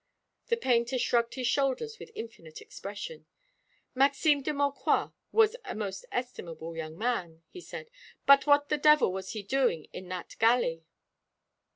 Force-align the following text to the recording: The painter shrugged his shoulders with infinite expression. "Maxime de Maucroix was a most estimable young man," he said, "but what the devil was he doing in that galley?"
The 0.47 0.57
painter 0.57 0.97
shrugged 0.97 1.35
his 1.35 1.45
shoulders 1.45 1.99
with 1.99 2.09
infinite 2.15 2.59
expression. 2.59 3.27
"Maxime 3.93 4.41
de 4.41 4.51
Maucroix 4.51 5.11
was 5.31 5.55
a 5.63 5.75
most 5.75 6.05
estimable 6.11 6.75
young 6.75 6.97
man," 6.97 7.43
he 7.49 7.61
said, 7.61 7.91
"but 8.25 8.47
what 8.47 8.69
the 8.69 8.79
devil 8.79 9.13
was 9.13 9.33
he 9.33 9.43
doing 9.43 9.83
in 9.93 10.07
that 10.09 10.37
galley?" 10.39 10.85